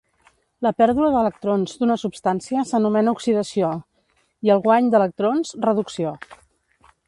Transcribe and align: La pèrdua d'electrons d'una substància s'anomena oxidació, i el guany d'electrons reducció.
La 0.65 0.69
pèrdua 0.81 1.09
d'electrons 1.15 1.75
d'una 1.81 1.97
substància 2.05 2.65
s'anomena 2.71 3.13
oxidació, 3.17 3.69
i 4.49 4.55
el 4.57 4.65
guany 4.67 4.91
d'electrons 4.97 5.57
reducció. 5.71 6.19